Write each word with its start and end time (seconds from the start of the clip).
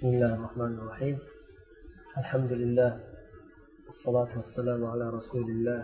بسم 0.00 0.06
الله 0.06 0.34
الرحمن 0.34 0.72
الرحيم 0.78 1.18
الحمد 2.18 2.52
لله 2.52 3.00
والصلاة 3.86 4.36
والسلام 4.36 4.84
على 4.84 5.10
رسول 5.10 5.46
الله 5.50 5.82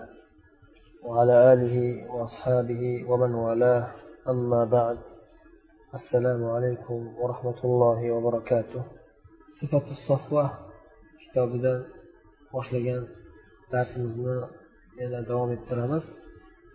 وعلى 1.04 1.52
آله 1.52 1.76
وأصحابه 2.12 2.82
ومن 3.10 3.34
والاه 3.34 3.84
أما 4.28 4.64
بعد 4.64 4.98
السلام 5.94 6.44
عليكم 6.44 6.98
ورحمة 7.20 7.60
الله 7.64 8.10
وبركاته 8.10 8.82
صفة 9.60 9.86
الصفوة 9.96 10.44
كتابنا 11.22 11.74
boshlagan 12.52 13.02
darsimizni 13.72 14.36
yana 15.00 15.20
davom 15.28 15.50
ettiramiz 15.56 16.04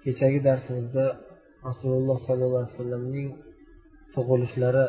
kechagi 0.03 0.39
darsimizda 0.47 1.05
rasululloh 1.67 2.17
sollallohu 2.27 2.57
alayhi 2.61 2.73
vasallamning 2.73 3.29
tug'ilishlari 4.15 4.85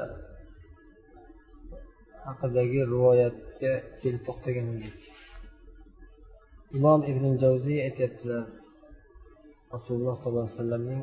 haqidagi 2.28 2.80
rivoyatga 2.94 3.74
kelib 4.02 4.22
to'xtagan 4.28 4.68
edik 4.76 4.98
imom 6.78 7.00
ibn 7.12 7.24
javziy 7.44 7.80
aytyaptilar 7.88 8.44
rasululloh 9.76 10.16
sollallohu 10.22 10.46
alayhi 10.46 10.58
vasallamning 10.58 11.02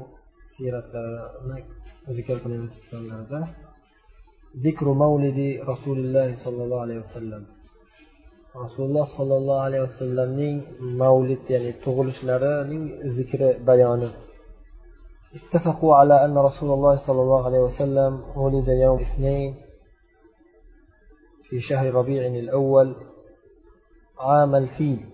siyratlarini 0.55 1.59
zikr 2.16 2.37
qilayotganlarida 2.43 3.41
zikru 4.65 4.91
mavlidi 5.02 5.48
rasulillahi 5.73 6.34
sollallohu 6.45 6.84
alayhi 6.87 7.02
vasallam 7.06 7.43
rasululloh 8.65 9.07
sollallohu 9.18 9.65
alayhi 9.66 9.84
vasallamning 9.88 10.57
mavlid 11.02 11.43
ya'ni 11.55 11.73
tug'ilishlarining 11.84 12.84
zikri 13.16 13.48
bayoni 13.68 14.10
اتفقوا 15.38 15.93
على 16.01 16.16
أن 16.24 16.34
رسول 16.48 16.71
الله 16.77 16.95
صلى 17.07 17.21
الله 17.24 17.41
عليه 17.48 17.62
وسلم 17.68 18.12
ولد 18.43 18.68
يوم 18.68 18.98
الاثنين 18.98 19.51
في 21.50 21.60
شهر 21.60 21.95
ربيع 21.95 22.27
الأول 22.27 22.95
عام 24.18 24.54
الفيل. 24.54 25.06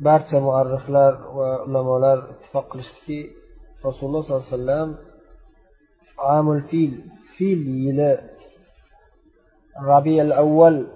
بارتا 0.00 0.40
مؤرخ 0.40 0.90
لار 0.90 1.30
وعلماء 1.36 1.98
لار 1.98 2.30
اتفاق 2.30 2.76
لشتكي 2.76 3.30
رسول 3.86 4.08
الله 4.10 4.22
صلى 4.22 4.36
الله 4.36 4.46
عليه 4.46 4.54
وسلم 4.54 5.04
عام 6.18 6.52
الفيل. 6.52 7.04
فيل 7.36 7.68
يلا 7.68 8.30
ربيع 9.82 10.22
الأول 10.22 10.86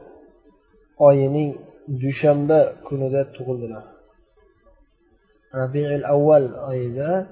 آيني 1.00 1.56
دوشنبة 1.88 2.72
كنودات 2.72 3.36
تغلنا. 3.36 3.92
ربيع 5.55 5.94
الأول 5.94 6.55
أيضا 6.55 7.27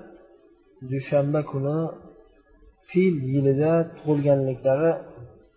دوشنبة 0.83 1.43
كنا 1.43 1.93
في 2.87 3.01
يلدات 3.09 3.87
تغلقان 4.05 4.51
لكتابة 4.51 5.03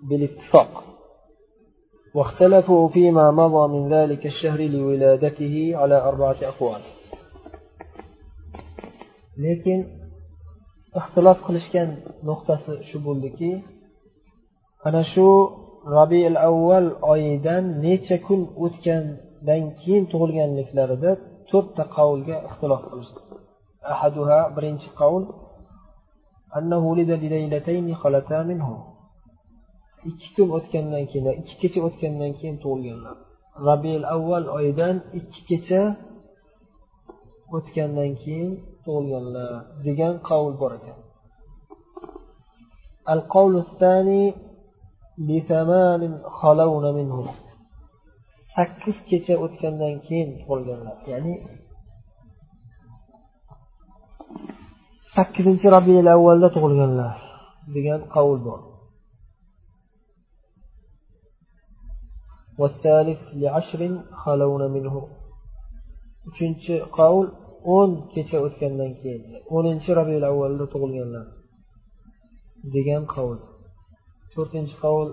بالاتفاق. 0.02 0.95
واختلفوا 2.15 2.89
فيما 2.89 3.31
مضى 3.31 3.65
من 3.75 3.83
ذلك 3.95 4.27
الشهر 4.27 4.61
لولادته 4.61 5.73
على 5.81 5.97
أربعة 6.11 6.37
أقوال 6.43 6.83
lekin 9.45 9.81
ixtilof 11.01 11.39
qilishgan 11.47 11.89
nuqtasi 12.29 12.73
shu 12.89 12.99
bo'ldiki 13.07 13.53
ana 14.87 15.03
shu 15.13 15.27
rabiul 15.97 16.39
avval 16.49 16.87
oyidan 17.13 17.65
necha 17.85 18.17
kun 18.27 18.41
o'tgandan 18.65 19.63
keyin 19.81 20.05
tug'ilganliklarida 20.13 21.11
to'rtta 21.51 21.83
qavlga 21.97 22.37
ixtilof 22.49 22.83
qilishdi 22.91 23.21
ahaduha 23.93 24.39
birinchi 24.57 24.91
qavl 25.01 25.23
أنه 26.59 26.83
ولد 26.91 27.11
لليلتين 27.23 27.95
خلتا 27.95 28.39
منه 28.51 28.69
ikki 30.11 30.29
kun 30.37 30.49
o'tgandan 30.57 31.05
keyin 31.11 31.27
ikki 31.41 31.55
kecha 31.63 31.81
o'tgandan 31.89 32.33
keyin 32.39 32.57
tug'ilganlar 32.63 33.17
rabiul 33.69 34.05
avval 34.15 34.45
oyidan 34.57 34.97
ikki 35.19 35.41
kecha 35.51 35.83
o'tgandan 37.57 38.11
keyin 38.23 38.51
tug'ilganlar 38.85 39.51
degan 39.87 40.15
qavl 40.29 40.53
bor 40.63 40.73
ekan 40.79 40.99
القول 43.15 43.55
الثاني 43.67 44.25
لثمان 45.29 46.03
خلون 46.39 46.85
منه 46.99 47.19
sakkiz 48.57 48.97
kecha 49.11 49.35
o'tgandan 49.45 49.95
keyin 50.07 50.31
tug'ilganlar 50.41 50.97
ya'ni 51.13 51.35
sakkizinchi 55.15 55.67
rabiul 55.77 56.09
avvalda 56.17 56.49
tug'ilganlar 56.57 57.15
degan 57.75 58.01
qavl 58.15 58.39
bor 58.47 58.61
والثالث 62.60 63.22
لعشر 63.42 63.82
خلون 64.24 64.64
منه 64.76 64.96
uchinchi 66.30 66.76
qavl 66.98 67.26
o'n 67.76 67.92
kecha 68.14 68.38
o'tgandan 68.48 68.92
keyin 69.02 69.22
o'ninchi 69.56 69.92
rabiul 70.00 70.26
avvalda 70.32 70.66
tug'ilganlar 70.74 71.26
degan 72.76 73.04
qavl 73.14 73.38
to'rtinchi 74.34 74.76
qavl 74.84 75.08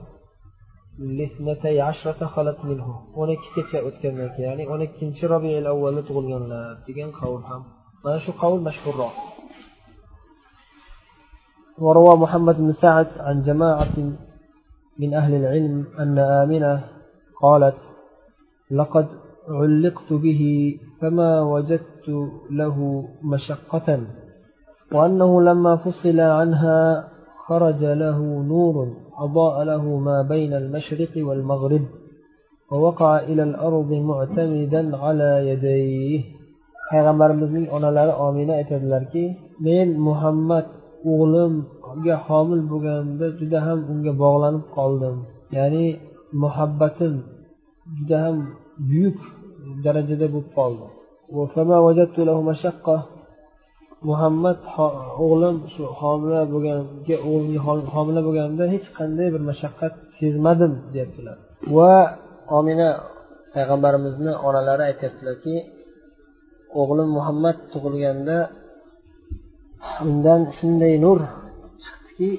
o'n 3.20 3.28
ikkikecha 3.36 3.78
o'tgandan 3.88 4.28
keyin 4.34 4.48
ya'ni 4.50 4.64
o'n 4.72 4.80
ikkinchi 4.88 5.24
rabiul 5.34 5.66
avvalda 5.72 6.02
tug'ilganlar 6.08 6.66
degan 6.88 7.10
qavl 7.20 7.40
ham 7.48 7.62
mana 8.02 8.18
shu 8.24 8.32
qavl 8.42 8.58
mashhurroq 8.68 9.16
وروى 11.84 12.14
محمد 12.24 12.56
بن 12.64 12.72
سعد 12.72 13.08
عن 13.26 13.36
جماعة 13.48 13.96
من 15.00 15.10
أهل 15.20 15.32
العلم 15.40 15.86
أن 16.02 16.18
آمنة 16.42 16.72
قالت 17.42 17.74
لقد 18.70 19.06
علقت 19.48 20.12
به 20.12 20.42
فما 21.00 21.42
وجدت 21.42 22.08
له 22.50 23.04
مشقة. 23.22 24.00
وأنه 24.92 25.42
لما 25.42 25.76
فصل 25.76 26.20
عنها 26.20 27.08
خرج 27.46 27.84
له 27.84 28.18
نور 28.52 28.76
أضاء 29.18 29.64
له 29.64 29.84
ما 29.98 30.22
بين 30.22 30.52
المشرق 30.52 31.12
والمغرب 31.16 31.84
ووقع 32.70 33.18
إلى 33.18 33.42
الأرض 33.42 33.90
معتمدا 33.92 34.96
على 34.96 35.48
يديه. 35.50 36.42
Peygamber 36.92 37.40
bizim 37.40 37.68
onaları 37.68 38.12
amine 38.12 38.60
etediler 38.60 39.10
ki 39.12 39.38
men 39.60 39.88
Muhammed 40.00 40.64
oğlum 41.04 41.66
ya 42.04 42.16
hamil 42.16 42.70
bugün 42.70 43.50
de 43.50 43.58
ham 43.58 43.78
unga 43.90 44.18
bağlanıp 44.18 44.74
kaldım 44.74 45.26
yani 45.52 45.96
muhabbatim 46.42 47.14
juda 47.96 48.16
ham 48.24 48.36
buyuk 48.88 49.18
darajada 49.84 50.26
bo'lib 50.34 50.48
qoldi. 50.58 50.86
Muhammad 54.10 54.58
o'g'lim 55.24 55.56
shu 55.74 55.84
homila 56.00 56.40
bo'lganiga 56.52 57.16
homila 57.94 58.20
bo'lganimda 58.26 58.64
hech 58.74 58.86
qanday 58.98 59.28
bir 59.34 59.42
mashaqqat 59.50 59.94
sezmadim 60.18 60.72
deyaptilar. 60.92 61.36
Va 61.76 61.94
omina 62.58 62.88
payg'ambarimizni 63.54 64.32
onalari 64.48 64.82
aytyaptilarki 64.90 65.54
o'g'lim 66.80 67.08
muhammad 67.18 67.56
tug'ilganda 67.72 68.38
undan 70.04 70.40
shunday 70.56 70.94
nur 71.04 71.18
chiqdiki 71.82 72.30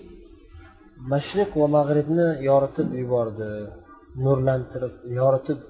mashriq 1.11 1.49
va 1.61 1.67
mag'ribni 1.77 2.27
yoritib 2.49 2.87
yubordi. 3.01 3.49
nurlantirib 4.24 4.94
yoritib 5.18 5.60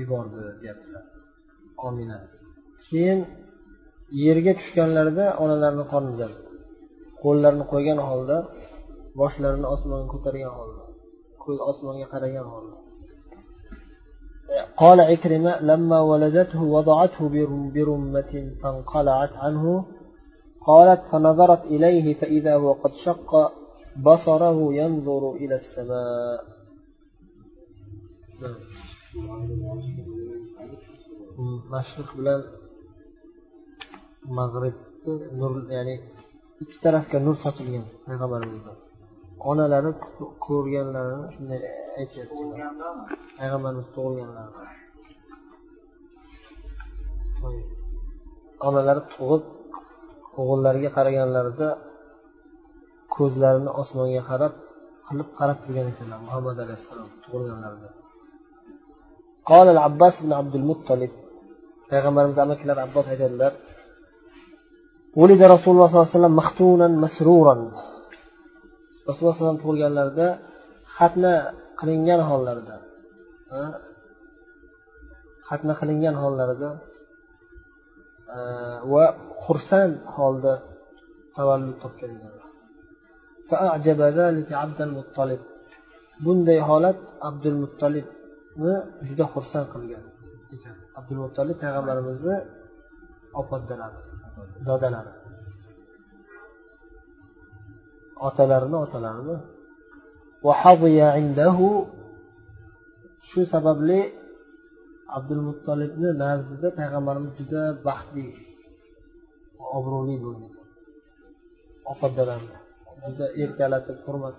yubordi 0.00 0.40
deyaptilar 0.62 1.04
omina 1.86 2.18
keyin 2.86 3.20
yerga 4.24 4.52
tushganlarida 4.60 5.26
onalarini 5.42 5.84
qornidan 5.92 6.32
qo'llarini 7.22 7.64
qo'ygan 7.72 7.98
holda 8.08 8.36
boshlarini 9.20 9.66
osmonga 9.74 10.06
ko'targan 10.14 10.52
holda 10.58 10.82
ko'z 11.44 11.58
osmonga 11.70 12.06
qaragan 12.14 12.46
holda 12.54 12.76
قال 14.82 14.98
عكرمة 15.00 15.52
لما 15.70 16.00
ولدته 16.10 16.62
وضعته 16.62 17.20
برمة 17.74 18.32
فانقلعت 18.60 19.32
عنه 19.44 19.84
قالت 20.68 21.00
فنظرت 21.10 21.62
إليه 21.74 22.06
فإذا 22.20 22.54
هو 22.56 22.72
قد 22.72 22.92
شق 23.04 23.30
بصره 24.06 24.74
ينظر 24.74 25.22
إلى 25.42 25.54
السماء 25.54 26.40
Hmm, 31.37 31.57
mashriq 31.73 32.09
bilan 32.17 32.41
mag'ribni 34.37 35.13
nur 35.39 35.53
ya'ni 35.75 35.95
ikki 36.63 36.77
tarafga 36.83 37.17
nur 37.25 37.35
sochilgan 37.43 37.85
payg'ambarimizda. 38.05 38.73
Onalari 39.51 39.91
ko'rganlarini 40.45 41.27
shunday 41.35 41.61
aytyapti. 42.01 42.43
Payg'ambarimiz 43.39 43.87
tug'ilganlarida 43.95 44.61
onalari 48.67 49.01
tug'ib 49.13 49.43
o'g'illariga 50.41 50.89
qaraganlarida 50.97 51.67
ko'zlarini 53.15 53.71
osmonga 53.81 54.21
qarab 54.29 54.53
qilib 55.07 55.29
qarab 55.39 55.57
turgan 55.63 55.87
ekanlar 55.93 56.19
muhammad 56.27 56.57
alayhissalom 56.63 57.09
tug'ilganlarida. 57.23 57.89
قال 59.50 59.66
العباس 59.74 60.14
بن 60.22 60.32
عبد 60.40 60.54
المطلب 60.60 61.12
payg'ambarimiz 61.92 62.38
amakilari 62.44 62.80
abbos 62.86 63.06
aytadilar 63.12 63.52
ولد 65.20 65.40
رسول 65.54 65.72
الله 65.74 65.88
صلى 65.88 65.98
الله 65.98 66.08
عليه 66.08 66.18
وسلم 66.18 66.34
مختونا 66.40 66.88
مسرورا 67.04 67.56
rasululloh 69.08 69.36
alayhi 69.36 69.62
tug'ilganlarida 69.64 70.28
xatna 70.96 71.32
qilingan 71.80 72.20
hollarida 72.28 72.76
xatna 75.48 75.72
qilingan 75.80 76.16
hollarida 76.22 76.70
va 78.92 79.04
xursand 79.44 79.94
holda 80.16 80.54
tavallud 81.36 81.76
topgan 81.82 82.10
ekanlar 82.16 82.46
bunday 86.24 86.58
holat 86.68 86.98
abdul 87.28 87.58
muttolibni 87.62 88.15
juda 89.07 89.25
xursand 89.33 89.67
qilgan. 89.73 90.03
Ekan 90.55 90.75
abdul 90.99 91.19
muttolib 91.23 91.57
payg'ambarimizni 91.63 92.37
opodalari 93.41 93.99
dodalari. 94.67 95.13
Otalarini 98.27 98.77
otalarini. 98.85 99.37
Shu 103.29 103.41
sababli 103.53 103.99
abdul 105.17 105.41
muttolibni 105.47 106.09
nazdida 106.23 106.67
payg'ambarimiz 106.79 107.31
juda 107.39 107.61
baxtli 107.87 108.27
obro'li 109.77 110.15
bo'lgan. 110.25 110.53
Opadalarni 111.91 112.57
juda 113.05 113.25
erkalatib 113.43 113.97
hurmat 114.05 114.35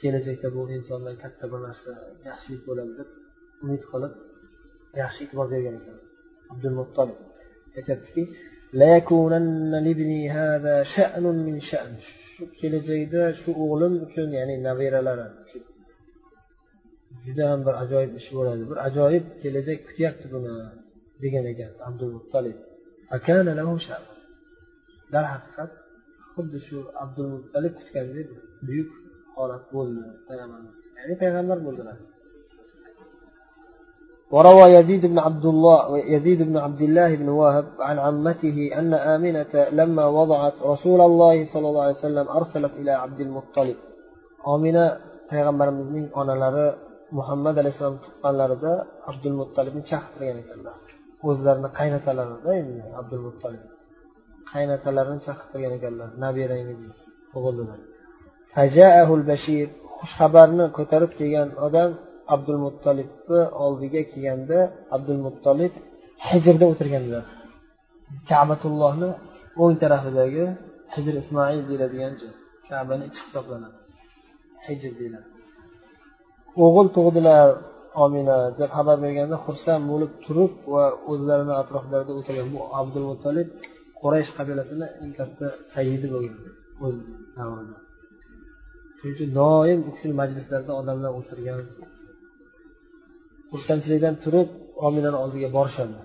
kelajakda 0.00 0.48
bu 0.56 0.60
insondan 0.76 1.16
katta 1.22 1.44
bir 1.52 1.60
narsa 1.66 1.90
yaxshilik 2.28 2.62
bo'ladi 2.68 2.92
deb 2.98 3.08
umid 3.64 3.82
qilib 3.90 4.12
yaxshi 5.02 5.20
e'tibor 5.24 5.46
bergan 5.54 5.74
ekan 5.80 5.96
abdul 6.52 6.74
muttolib 6.80 7.18
aytyaptiki 7.78 8.22
shu 12.34 12.44
kelajakda 12.60 13.22
shu 13.40 13.50
o'g'lim 13.64 13.94
uchun 14.06 14.28
ya'ni 14.38 14.54
nabiralari 14.68 15.26
juda 17.24 17.44
ham 17.50 17.60
bir 17.66 17.74
ajoyib 17.84 18.12
ish 18.20 18.28
bo'ladi. 18.36 18.62
Bir 18.70 18.78
ajoyib 18.88 19.24
kelajak 19.42 19.78
kutyapti 19.88 20.26
buni 20.34 20.52
degan 21.22 21.44
ekan 21.52 21.72
abdul 21.88 22.12
muttolib 22.16 22.58
darhaqiqat 25.12 25.72
xuddi 26.34 26.58
shu 26.68 26.78
abdul 27.02 27.28
muttalib 27.34 27.74
kutgandek 27.78 28.28
buyuk 28.66 28.90
holat 29.37 29.63
bo'ldi 29.75 30.03
payg'ambarimiz 30.27 30.75
ya'ni 30.97 31.15
payg'ambar 31.23 31.59
bo'ldilar 31.67 31.97
وروى 34.35 34.65
يزيد 34.77 35.03
بن 35.11 35.19
عبد 35.27 35.45
الله 35.53 35.77
يزيد 36.15 36.39
بن 36.49 36.57
عبد 36.65 36.81
الله 36.87 37.09
بن 37.21 37.29
وهب 37.39 37.67
عن 37.87 37.97
عمته 38.05 38.57
أن 38.79 38.93
آمنة 39.15 39.53
لما 39.79 40.05
وضعت 40.19 40.57
رسول 40.73 40.99
الله 41.09 41.35
صلى 41.53 41.67
الله 41.69 41.83
عليه 41.87 42.01
وسلم 42.03 42.25
أرسلت 42.39 42.73
إلى 42.81 42.91
عبد 43.03 43.19
المطلب 43.27 43.77
آمنة 44.55 44.85
payg'ambarimizning 45.31 46.07
onalari 46.21 46.67
muhammad 47.17 47.55
alayhissalom 47.61 47.97
tuqqanlarida 48.05 48.71
abdul 49.09 49.35
muttolibni 49.41 49.83
chaqirtirgan 49.91 50.37
ekanlar 50.43 50.75
o'zlarini 51.27 51.69
qaynatalarida 51.79 52.51
endi 52.61 52.81
abdul 52.99 53.23
muttolib 53.27 53.63
qaynotalarini 54.51 55.19
chaqirtirgan 55.27 55.73
ekanlar 55.79 56.09
nabirangiz 56.25 56.95
tug'ildilar 57.31 57.79
Xushxabarni 59.98 60.64
ko'tarib 60.76 61.12
kelgan 61.18 61.48
odam 61.66 61.90
abdul 62.34 62.58
muttolibni 62.66 63.40
oldiga 63.64 64.00
kelganda 64.10 64.58
abdul 64.96 65.20
muttolib 65.26 65.72
hijrda 66.28 66.64
o'tirganlar. 66.72 67.24
Kabatullohni 68.30 69.10
o'ng 69.62 69.74
tarafidagi 69.82 70.44
hijr 70.94 71.14
ismoil 71.22 71.60
deyiladigan 71.68 72.12
joy 72.20 72.32
kabani 72.68 73.04
ichi 73.08 73.20
hisoblanadi. 73.26 73.78
Hijr 74.66 74.92
deyiladi. 75.00 75.28
O'g'il 76.64 76.88
tug'dilar 76.96 77.46
omina 78.04 78.38
deb 78.58 78.70
xabar 78.76 78.96
berganda 79.04 79.36
xursand 79.46 79.82
bo'lib 79.92 80.12
turib 80.24 80.52
va 80.74 80.84
o'zlarini 81.10 81.54
atroflarida 81.62 82.12
o'tirgan 82.20 82.48
bu 82.54 82.60
abdul 82.80 83.06
muttolib 83.10 83.48
quraysh 84.00 84.30
qabilasini 84.38 84.86
eng 85.02 85.12
katta 85.18 85.46
sayidi 85.72 86.06
bo'lgan. 86.14 86.40
O'z 86.84 86.94
davrida 87.38 87.85
shuning 89.06 89.16
uchun 89.16 89.30
doim 89.40 89.80
u 89.88 89.90
kishini 89.94 90.14
majlislarida 90.22 90.72
odamlar 90.80 91.10
o'tirgan 91.18 91.60
xursandchilikdan 93.50 94.14
turib 94.24 94.48
ominani 94.86 95.18
oldiga 95.24 95.48
borishadi. 95.56 95.96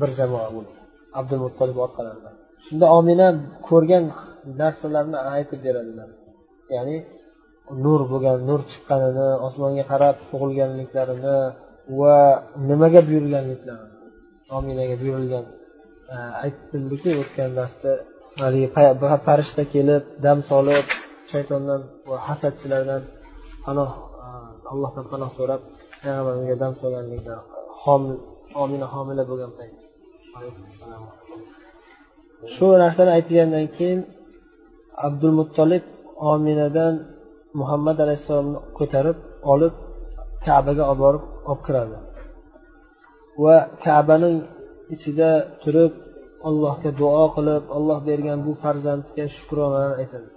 Bir 0.00 0.10
jamoa 0.18 0.48
bo'lib 0.56 0.74
abdul 1.18 1.40
muttolib 1.46 1.78
orqalaridan. 1.86 2.34
Shunda 2.66 2.86
omina 2.98 3.28
ko'rgan 3.68 4.04
narsalarni 4.60 5.18
aytib 5.34 5.60
beradilar. 5.66 6.08
Ya'ni 6.74 6.96
nur 7.84 8.00
bo'lgan 8.12 8.38
nur 8.48 8.60
chiqqanini 8.70 9.28
osmonga 9.46 9.84
qarab 9.92 10.16
tug'ilganliklarini 10.30 11.38
va 12.00 12.16
nimaga 12.68 13.00
buyurilganliklarini 13.08 13.96
ominaga 14.58 14.94
buyurilgan 15.02 15.44
e, 16.14 17.16
o'tgan 17.22 17.50
darsda 17.58 17.90
haligi 18.42 18.68
farishta 19.26 19.62
kelib 19.74 20.02
dam 20.24 20.38
solib 20.50 20.86
shaytondan 21.32 21.80
va 22.08 22.16
hasadchilardan 22.28 23.02
panoh 23.64 23.90
allohdan 24.72 25.04
panoh 25.12 25.30
so'rab 25.38 25.60
payg'ambarimizga 26.00 26.56
dam 26.62 26.72
solganlikda 26.80 27.34
omina 28.62 28.86
homila 28.94 29.22
bo'lgan 29.30 29.52
payt. 29.58 29.76
Shu 32.54 32.66
narsani 32.82 33.10
aytgandan 33.18 33.66
keyin 33.76 34.00
abdul 35.06 35.34
muttolib 35.40 35.84
ominadan 36.32 36.94
muhammad 37.60 37.96
alayhissalomni 38.04 38.58
ko'tarib 38.78 39.18
olib 39.52 39.74
kabaga 40.46 40.84
olib 40.90 41.00
borib 41.04 41.24
olib 41.50 41.60
kiradi. 41.66 41.96
Va 43.42 43.56
kabaning 43.84 44.36
ichida 44.94 45.30
turib 45.62 45.92
allohga 46.48 46.90
duo 47.00 47.24
qilib 47.36 47.64
olloh 47.76 47.98
bergan 48.08 48.38
bu 48.46 48.52
farzandga 48.62 49.24
shukronalar 49.36 49.92
aytadi. 50.02 50.28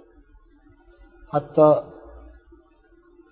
Hatto 1.34 1.70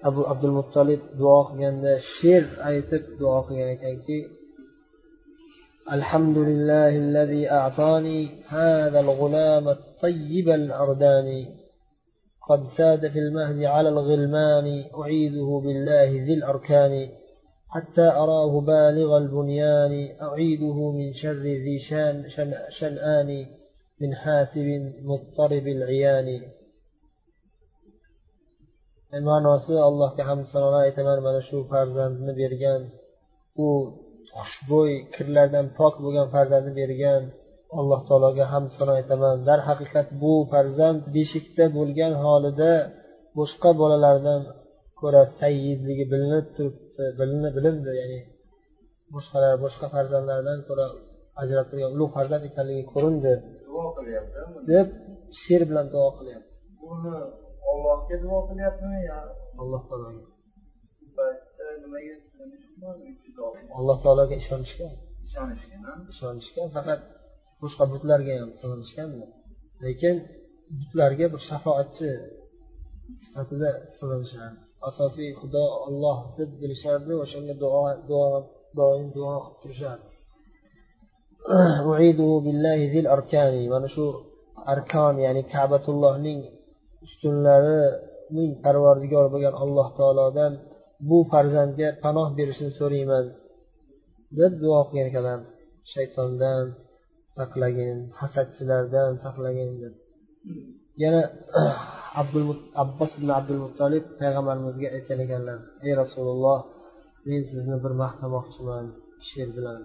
abu 0.08 0.20
abdul 0.32 0.54
muttolib 0.58 1.00
duo 1.18 1.38
qilganda 1.48 1.92
she'r 2.14 2.44
aytib 2.68 3.02
duo 3.20 3.36
qilgan 3.46 3.70
ekanki 3.76 4.18
الحمد 5.98 6.38
لله 6.38 6.88
الذي 6.88 7.50
أعطاني 7.50 8.20
هذا 8.48 9.00
الغلام 9.00 9.68
الطيب 9.68 10.48
الأرداني 10.48 11.42
قد 12.48 12.60
ساد 12.78 13.08
في 13.12 13.18
المهد 13.18 13.64
على 13.64 13.88
الغلمان 13.88 14.84
أعيذه 15.00 15.62
بالله 15.64 16.10
ذي 16.26 16.34
الأركان 16.34 17.08
حتى 17.68 18.02
أراه 18.02 18.60
بالغ 18.60 19.18
البنيان 19.18 19.94
أعيده 20.22 20.90
من 20.92 21.12
شر 21.12 21.42
ذي 21.66 21.78
شان 21.88 22.30
شن 22.34 22.52
شنآن 22.78 23.46
من 24.00 24.14
حاسب 24.14 24.92
مضطرب 25.02 25.66
العيان 25.76 26.28
ma'nosi 29.28 29.74
allohga 29.88 30.22
hamd 30.30 30.44
sanolar 30.52 30.82
aytaman 30.88 31.18
mana 31.26 31.40
shu 31.48 31.56
farzandni 31.72 32.32
bergan 32.40 32.80
u 33.64 33.68
xushbo'y 34.34 34.92
kirlardan 35.14 35.66
pok 35.78 35.94
bo'lgan 36.04 36.26
farzandni 36.34 36.72
bergan 36.80 37.22
alloh 37.78 38.00
taologa 38.08 38.44
hamd 38.52 38.70
sano 38.76 38.92
aytaman. 39.00 39.36
Darhaqiqat 39.48 40.08
bu 40.22 40.32
farzand 40.52 41.00
beshikda 41.16 41.64
bo'lgan 41.78 42.12
holida 42.24 42.72
boshqa 43.38 43.70
bolalardan 43.80 44.40
ko'ra 45.00 45.22
sayyidligi 45.40 46.04
bilinib 46.12 46.46
turibdi 46.56 47.04
bilindi 47.56 47.90
ya'ni 48.00 48.20
boshqalar 49.14 49.52
boshqa 49.64 49.86
farzandlardan 49.94 50.58
ko'ra 50.68 50.86
ajrab 51.42 51.66
turgan 51.70 51.90
ulug' 51.96 52.12
farzand 52.16 52.42
ekanligi 52.50 52.84
ko'rindi. 52.92 53.32
Duo 53.68 53.86
qilyapti 53.96 54.38
deb 54.70 54.86
she'r 55.42 55.62
bilan 55.70 55.86
duo 55.94 56.08
qilyapti 56.18 56.50
ollohga 57.70 58.16
duo 58.24 58.38
qilyaptimi 58.48 58.98
yo 59.08 59.18
alloh 59.62 59.82
taologa 59.88 60.24
alloh 63.78 63.96
taologa 64.04 64.34
ishonishgan. 64.42 64.94
Ishonishgan 65.26 65.98
ishonishgan 66.12 66.68
faqat 66.76 67.00
boshqa 67.62 67.84
butlarga 67.92 68.32
ham 68.40 68.50
sig'inishgan 68.60 69.10
lekin 69.84 70.16
butlarga 70.78 71.26
bir 71.32 71.40
shafoatchi 71.48 72.10
sifatida 73.22 73.70
sig'inishadi 73.96 74.56
asosiy 74.88 75.30
xudo 75.40 75.64
olloh 75.86 76.18
deb 76.38 76.50
bilishardi 76.60 77.12
o'shanga 77.24 77.54
duo 77.62 77.82
duo 78.08 78.26
doim 78.78 79.06
duo 79.16 79.34
qilib 79.44 79.56
turishardi 79.62 80.08
mana 83.74 83.88
shu 83.94 84.04
arkon 84.72 85.14
ya'ni 85.26 85.42
kabatullohning 85.54 86.40
ustunlarining 87.06 88.50
parvardigori 88.64 89.28
bo'lgan 89.34 89.54
alloh 89.62 89.88
taolodan 89.98 90.52
bu 91.08 91.18
farzandga 91.32 91.88
panoh 92.04 92.28
berishini 92.38 92.72
so'rayman 92.78 93.24
deb 94.38 94.52
duo 94.62 94.80
qilgan 94.88 95.06
ekanlar. 95.10 95.40
Shaytondan 95.92 96.64
saqlagin 97.36 97.96
hasadchilardan 98.20 99.10
saqlagin 99.24 99.70
deb. 99.82 99.94
Yana 101.02 101.22
abdul 102.20 102.44
abbos 102.82 103.12
ibn 103.18 103.28
abdul 103.38 103.60
muttolib 103.64 104.04
payg'ambarimizga 104.20 104.88
aytgan 104.96 105.18
ekanlar 105.24 105.58
ey 105.86 105.92
rasululloh 106.02 106.58
men 107.28 107.42
sizni 107.50 107.76
bir 107.84 107.92
maqtamoqchiman 108.02 108.86
she'r 109.28 109.50
bilan 109.56 109.80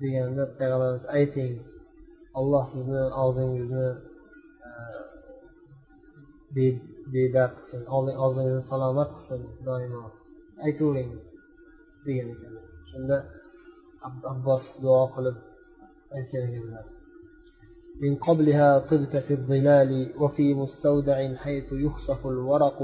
deganda 0.00 0.42
payg'ambarimiz 0.58 1.04
ayting 1.18 1.52
alloh 2.38 2.64
sizni 2.72 3.02
og'zingizni 3.22 3.88
bedard 7.12 7.54
qilsin 7.58 7.82
og'zingizni 8.24 8.62
salomat 8.70 9.10
qilsin 9.16 9.42
doimo 9.66 10.02
aytavering 10.64 11.10
degan 12.04 12.26
ekanlar 12.34 12.64
shunda 12.90 13.16
abbos 14.32 14.64
duo 14.82 15.02
qilib 15.14 15.36
aytgan 16.16 16.44
ekanlar 16.48 16.86
من 18.04 18.16
قبلها 18.16 18.78
طبت 18.78 19.16
في 19.16 19.32
الظلال 19.38 20.12
وفي 20.20 20.54
مستودع 20.54 21.34
حيث 21.34 21.68
يخصف 21.72 22.26
الورق 22.26 22.78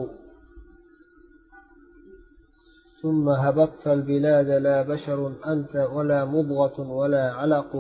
ثم 3.03 3.29
هبطت 3.29 3.87
البلاد 3.87 4.49
لا 4.67 4.83
بشر 4.83 5.21
أنت 5.53 5.77
ولا 5.95 6.25
مضغة 6.25 6.79
ولا 6.99 7.25
علق 7.33 7.73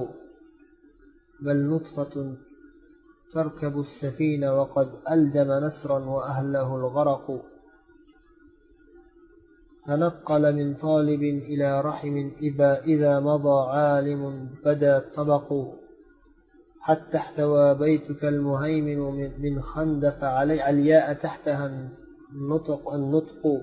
بل 1.41 1.59
نطفة 1.73 2.37
تركب 3.33 3.81
السفينة 3.81 4.61
وقد 4.61 4.89
ألجم 5.11 5.53
نسرا 5.53 5.99
وأهله 5.99 6.77
الغرق. 6.77 7.43
تنقل 9.87 10.55
من 10.55 10.75
طالب 10.75 11.23
إلى 11.23 11.81
رحم 11.81 12.31
إذا, 12.43 12.83
إذا 12.83 13.21
مضى 13.21 13.71
عالم 13.71 14.49
بدا 14.65 14.99
الطبق. 14.99 15.53
حتى 16.81 17.17
احتوى 17.17 17.75
بيتك 17.75 18.25
المهيمن 18.25 19.31
من 19.43 19.63
خندق 19.63 20.25
علي 20.25 20.61
علياء 20.61 21.13
تحتها 21.13 21.91
النطق 22.33 22.93
النطق. 22.93 23.61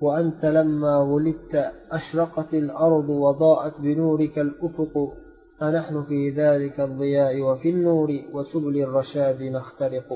وأنت 0.00 0.44
لما 0.44 0.98
ولدت 0.98 1.72
أشرقت 1.90 2.54
الأرض 2.54 3.08
وضاءت 3.08 3.80
بنورك 3.80 4.38
الأفق. 4.38 5.12
فنحن 5.59 6.03
في 6.03 6.19
ذلك 6.29 6.79
الضياء 6.79 7.41
وفي 7.41 7.69
النور 7.69 8.09
وسبل 8.33 8.75
الرشاد 8.87 9.39
نخترق 9.43 10.09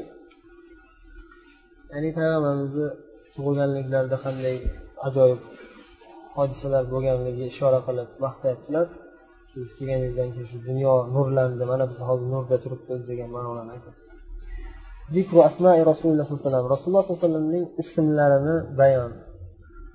يعني 1.91 2.09
payg'ambarimizni 2.17 2.87
tug'ilganliklarida 3.35 4.17
qanday 4.25 4.57
ajoyib 5.07 5.41
hodisalar 6.37 6.83
bo'lganligiga 6.93 7.45
ishora 7.53 7.79
qilib 7.87 8.09
maqtayaptilar 8.25 8.85
siz 9.51 9.67
kelganingizdan 9.77 10.29
keyin 10.33 10.47
shu 10.51 10.57
dunyo 10.69 10.93
nurlandi 11.15 11.63
mana 11.71 11.85
biz 11.91 11.99
hozir 12.09 12.27
nurda 12.35 12.57
turibmiz 12.63 13.01
degan 13.09 13.29
ma'nolarni 13.35 13.71
aytyapti 13.75 14.03
zikru 15.15 15.39
asmai 15.49 15.79
rasululloh 15.91 16.25
sallallohu 16.25 16.41
alayhi 16.41 16.49
vasallam 16.49 16.73
rasululloh 16.75 17.03
sollallohu 17.05 17.19
alayhi 17.19 17.27
vasallamning 17.27 17.65
ismlarini 17.81 18.55
bayon 18.79 19.11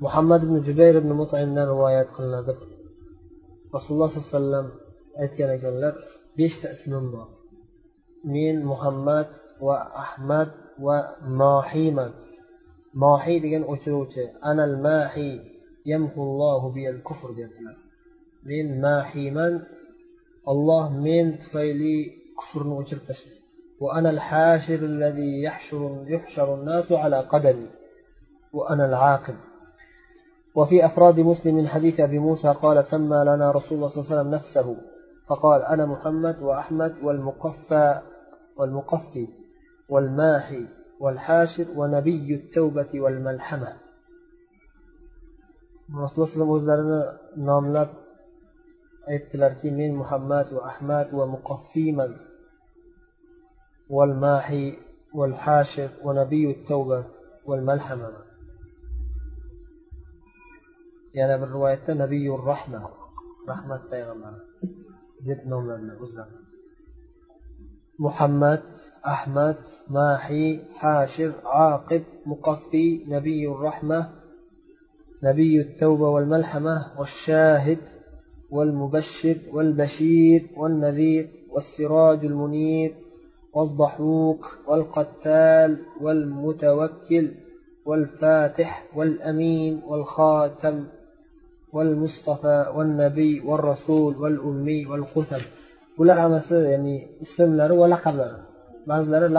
muhammad 0.04 0.40
ibn 0.46 0.56
jubayr 0.68 0.94
ibn 1.02 1.10
mutimdan 1.20 1.66
rivoyat 1.72 2.08
qilinadi 2.16 2.52
rasululloh 3.76 4.08
sollallohu 4.10 4.30
alayhi 4.30 4.36
vasallam 4.36 4.66
aytgan 5.21 5.49
ekanlar 5.57 5.93
beshta 6.37 6.67
ismim 6.75 7.05
bor 7.13 7.27
men 8.35 8.55
muhammad 8.71 9.27
va 9.65 9.77
ahmad 10.03 10.49
va 10.85 10.97
mohiyman 11.41 12.11
mohiy 13.03 13.37
degan 13.45 13.63
o'chiruvchi 13.73 14.23
anal 14.49 14.75
mahi 14.87 15.29
yamhullohu 15.91 16.67
biyal 16.75 16.99
kufr 17.07 17.29
deyaptilar 17.37 17.77
men 18.49 18.65
mahiyman 18.85 19.53
olloh 20.51 20.85
men 21.05 21.25
tufayli 21.41 21.95
kufrni 22.39 22.73
o'chirib 22.81 23.05
tashlaydi 23.11 23.41
وأنا 23.83 24.09
الحاشر 24.09 24.79
الذي 24.93 25.41
يحشر 25.47 25.81
يحشر 26.07 26.47
الناس 26.55 26.91
على 26.91 27.19
قدمي 27.19 27.67
وأنا 28.53 28.85
العاقب 28.85 29.35
وفي 30.55 30.85
أفراد 30.85 31.19
مسلم 31.19 31.55
من 31.55 31.67
حديث 31.67 31.99
أبي 31.99 32.19
موسى 32.19 32.55
قال 32.63 32.85
سمى 32.85 33.19
لنا 33.29 33.51
رسول 33.51 33.73
الله 33.77 33.87
صلى 33.87 33.99
الله 34.01 34.07
عليه 34.11 34.15
وسلم 34.15 34.33
نفسه 34.35 34.67
فقال 35.33 35.61
أنا 35.61 35.85
محمد 35.85 36.41
وأحمد 36.41 36.95
والمقفى 37.03 38.01
والمقفي 38.57 39.27
والماحي 39.89 40.65
والحاشر 40.99 41.67
ونبي 41.75 42.35
التوبة 42.35 42.89
والملحمة. 42.93 43.73
Rasululloh 45.93 46.25
alayhi 46.25 46.33
vasallam 46.33 46.51
o'zlarini 46.57 47.01
nomlab 47.49 47.89
aytdilarki 49.13 49.69
men 49.79 49.91
muhammad 50.01 50.47
va 50.55 50.61
ahmad 50.71 51.07
va 51.17 51.25
muqaffiyman 51.35 52.11
والماحي 53.89 54.77
والحاشر 55.13 55.89
ونبي 56.03 56.51
التوبة 56.51 57.05
والملحمة 57.45 58.09
يعني 61.13 61.41
بالرواية 61.41 61.83
نبي 61.89 62.29
الرحمة 62.29 62.89
رحمة 63.49 63.81
پیغمبر 63.91 64.33
deb 65.27 65.39
nomladilar 65.51 65.97
o'zlari 66.05 66.35
muhammad 68.05 68.63
ahmad 69.15 69.59
mahiy 69.97 70.51
hashir 70.81 71.31
aqib 71.69 72.03
muqaffiy 72.31 72.91
nabiy 73.13 73.43
rahma 73.67 73.99
نبي 75.23 75.61
التوبة 75.61 76.09
والملحمة 76.09 76.75
والشاهد 76.99 77.77
والمبشر 78.51 79.37
والبشير 79.53 80.41
والنذير 80.57 81.29
والسراج 81.53 82.25
المنير 82.25 82.95
والضحوك 83.53 84.45
والقتال 84.67 85.77
والمتوكل 86.01 87.31
والفاتح 87.85 88.85
والأمين 88.95 89.81
والخاتم 89.87 90.85
والمصطفى 91.73 92.71
والنبي 92.75 93.39
والرسول 93.39 94.17
والأمي 94.17 94.85
والقثم 94.85 95.43
bular 95.97 96.17
hammasi 96.17 96.57
ya'ni 96.73 96.95
ismlari 97.25 97.75
va 97.77 97.87
laqablari 97.93 98.39
ba'zilari 98.89 99.29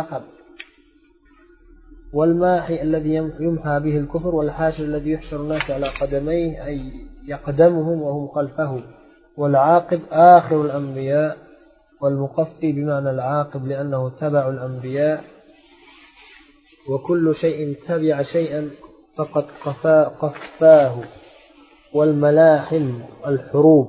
والماحي 2.14 2.82
الذي 2.82 3.14
يمحى 3.40 3.80
به 3.80 3.98
الكفر 3.98 4.34
والحاشر 4.34 4.84
الذي 4.84 5.10
يحشر 5.10 5.40
الناس 5.40 5.70
على 5.70 5.86
قدميه 6.00 6.66
أي 6.66 6.92
يقدمهم 7.26 8.02
وهم 8.02 8.28
خلفه. 8.28 8.82
والعاقب 9.36 10.00
آخر 10.10 10.64
الأنبياء 10.64 11.36
والمقفي 12.00 12.72
بمعنى 12.72 13.10
العاقب 13.10 13.66
لأنه 13.66 14.10
تبع 14.10 14.48
الأنبياء. 14.48 15.24
وكل 16.88 17.34
شيء 17.34 17.76
تبع 17.88 18.22
شيئا 18.22 18.70
فقد 19.16 19.44
قفا 19.64 20.04
قفاه. 20.04 20.94
والملاحم 21.95 22.85
الحروب 23.31 23.87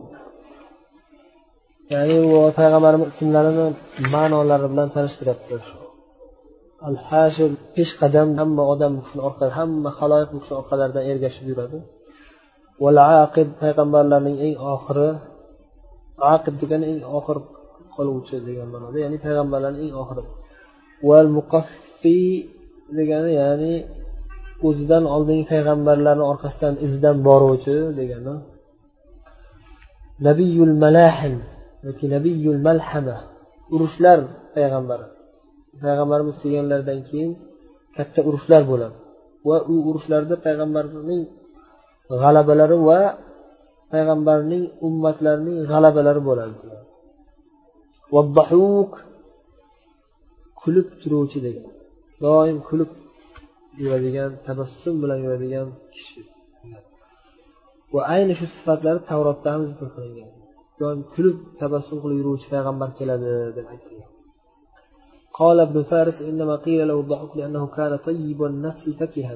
ya'ni 1.95 2.19
bu 2.31 2.39
payg'ambarimiz 2.59 3.09
ismlarini 3.15 3.67
ma'nolari 4.15 4.67
bilan 4.73 4.89
tanishtiryaptilar 4.95 5.63
al 6.89 6.97
hashir 7.09 7.51
peshqadam 7.75 8.29
hamma 8.41 8.63
odam 8.73 8.93
bu 8.97 9.01
kishini 9.05 9.23
orqalari 9.29 9.55
hamma 9.61 9.91
haloyiq 9.99 10.31
bu 10.35 10.39
kishini 10.43 10.59
orqalaridan 10.63 11.05
ergashib 11.13 11.47
yuradi 11.51 11.79
val 12.83 12.99
aqib 13.25 13.49
payg'ambarlarning 13.63 14.37
eng 14.47 14.57
oxiri 14.75 15.09
aqib 16.35 16.55
degani 16.63 16.87
eng 16.93 17.01
oxir 17.19 17.39
qoluvchi 17.95 18.37
degan 18.49 18.69
ma'noda 18.75 18.97
ya'ni 19.05 19.19
payg'ambarlarning 19.25 19.83
eng 19.89 19.97
oxiri 20.03 20.23
val 21.09 21.29
muqaffi 21.39 22.21
degani 22.99 23.31
ya'ni 23.41 23.73
o'zidan 24.68 25.04
oldingi 25.16 25.46
payg'ambarlarni 25.54 26.24
orqasidan 26.32 26.74
izidan 26.86 27.18
boruvchi 27.28 27.76
degani. 28.00 28.36
Nabiyul 30.28 30.76
malahim 30.84 31.36
yoki 31.86 32.06
nabiyul 32.16 32.62
malhama 32.68 33.18
urushlar 33.74 34.20
payg'ambari. 34.56 35.06
Payg'ambarimiz 35.84 36.36
kelganlaridan 36.42 37.00
keyin 37.10 37.32
katta 37.98 38.20
urushlar 38.30 38.62
bo'ladi. 38.72 38.96
Va 39.48 39.58
u 39.74 39.76
urushlarda 39.90 40.36
payg'ambarning 40.46 41.24
g'alabalari 42.22 42.78
va 42.90 43.02
payg'ambarning 43.92 44.64
ummatlarining 44.88 45.58
g'alabalari 45.72 46.22
bo'ladi. 46.30 46.56
Kulib 50.62 50.88
turuvchi 51.02 51.40
degan 51.46 51.68
doim 52.24 52.58
kulib 52.68 52.92
yuradigan 53.83 54.31
tabassum 54.47 54.95
bilan 55.03 55.19
yuradigan 55.25 55.69
kishi 55.95 56.21
va 57.95 58.01
ayni 58.15 58.35
shu 58.39 58.47
sifatlari 58.57 59.01
tavrotda 59.11 59.49
ham 59.55 59.63
zikr 59.71 59.87
qilingan 59.95 60.31
doim 60.81 61.01
kulib 61.15 61.37
tabassum 61.63 61.99
qilib 62.03 62.17
yuruvchi 62.21 62.49
payg'ambar 62.55 62.89
keladi 62.99 63.31
deb 63.59 63.67
aytilgan 63.75 64.11
قال 65.41 65.59
ابن 65.69 65.79
فارس 65.91 66.19
إنما 66.31 66.57
قيل 66.67 66.81
له 66.89 66.97
الضحك 67.05 67.31
لأنه 67.39 67.63
كان 67.77 67.93
طيب 68.09 68.39
النفس 68.51 68.85
فكها 69.01 69.35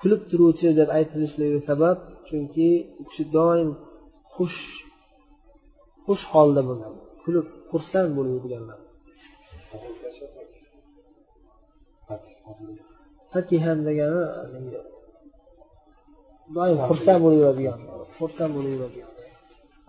kulib 0.00 0.22
turuvchi 0.30 0.68
deb 0.80 0.88
aytilishligi 0.98 1.60
sabab 1.68 1.98
chunki 2.28 2.70
u 3.00 3.02
kishi 3.08 3.24
doim 3.36 3.68
xush 4.34 4.60
xush 6.06 6.24
holda 6.32 6.62
bo'lgan 6.68 6.94
kulib 7.22 7.46
xursand 7.70 8.10
bo'lib 8.16 8.32
yurganlar 8.36 8.78
Fakihan 13.35 13.77
degani 13.87 14.23
doim 16.55 16.77
xursand 16.87 17.19
bo'lib 17.23 17.39
yuradigan 17.43 17.79
xursand 18.17 18.51
bo'lib 18.55 18.71
yuradigan 18.75 19.11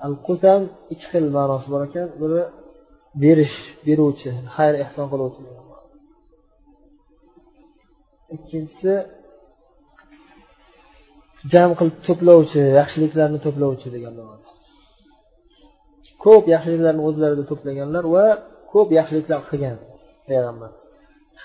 al 0.06 0.14
qusam 0.26 0.60
ikki 0.92 1.06
xil 1.10 1.26
ma'nosi 1.36 1.66
bor 1.72 1.82
ekan 1.88 2.08
biri 2.20 2.42
berish 3.22 3.56
beruvchi 3.86 4.30
xayr 4.56 4.74
ehson 4.84 5.06
qiluvchi. 5.12 5.42
Ikkinchisi 8.36 8.94
jam 11.52 11.70
qilib 11.78 11.96
to'plovchi 12.06 12.62
yaxshiliklarni 12.80 13.38
to'plovchi 13.46 13.88
degan 13.96 14.12
ma'noda 14.18 14.48
ko'p 16.24 16.44
yaxshiliklarni 16.54 17.02
o'zlarida 17.08 17.44
to'plaganlar 17.50 18.04
va 18.14 18.26
ko'p 18.72 18.88
yaxshiliklar 18.98 19.40
qilgan 19.50 19.76
payg'ambar. 20.28 20.70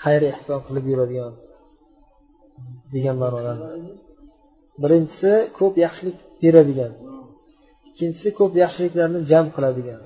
Xayr 0.02 0.22
ehson 0.32 0.58
qilib 0.66 0.84
yuradigan 0.92 1.32
degan 2.94 3.16
ma'noda 3.22 3.52
birinchisi 4.82 5.32
ko'p 5.58 5.74
yaxshilik 5.84 6.16
beradigan. 6.42 6.92
Ikkinchisi 7.88 8.28
ko'p 8.38 8.52
yaxshiliklarni 8.62 9.20
jam 9.30 9.46
qiladigan. 9.54 10.00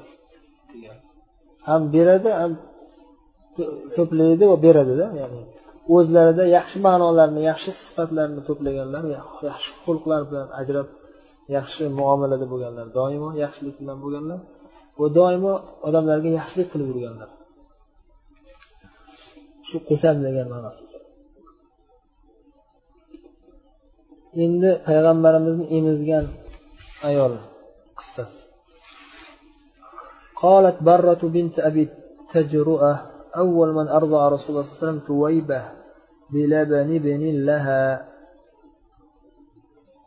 Ham 1.69 1.83
beradi 1.95 2.31
ham 2.41 2.53
to'playdi 3.97 4.45
va 4.53 4.57
beradida 4.67 5.07
ya'ni 5.21 5.41
o'zlarida 5.97 6.45
yaxshi 6.57 6.79
ma'nolarni 6.87 7.41
yaxshi 7.51 7.71
sifatlarni 7.85 8.41
to'plaganlar 8.49 9.05
yaxshi 9.49 9.71
xulqlar 9.85 10.21
bilan 10.31 10.49
ajrab 10.61 10.89
yaxshi 11.57 11.83
muomalada 11.99 12.47
bo'lganlar 12.53 12.87
doimo 12.99 13.29
yaxshilik 13.45 13.77
bilan 13.81 13.99
bo'lganlar 14.05 14.41
va 15.01 15.07
doimo 15.19 15.53
odamlarga 15.89 16.31
yaxshilik 16.39 16.69
qilib 16.73 16.89
yurganlar. 16.93 17.31
Shu 19.69 19.77
qusam 19.89 20.17
degan 20.27 20.47
ma'nosi. 20.55 20.86
endi 24.44 24.70
payg'ambarimizni 24.88 25.65
emizgan 25.77 26.25
ayol 27.10 27.34
qissasi 28.00 28.39
قالت 30.46 30.77
برة 30.89 31.22
بنت 31.36 31.56
أبي 31.70 31.84
تجرؤة 32.34 32.94
أول 33.44 33.70
من 33.77 33.88
أرضع 34.00 34.22
رسول 34.27 34.50
الله 34.50 34.65
صلى 34.65 34.70
الله 34.70 34.77
عليه 34.77 34.84
وسلم 34.84 35.00
ثويبة 35.08 35.62
بلبن 36.34 36.89
ابن 36.98 37.22
لها 37.46 38.12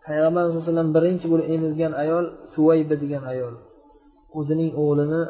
payg'ambar 0.07 0.41
sallallohu 0.43 0.61
alayhi 0.61 0.69
vasallam 0.69 0.91
birinchi 0.97 1.27
bo'lib 1.33 1.47
emizgan 1.57 1.93
ayol 2.03 2.25
suvayba 2.55 2.95
degan 3.03 3.25
ayol 3.33 3.55
o'zining 4.39 4.71
o'g'lini 4.83 5.23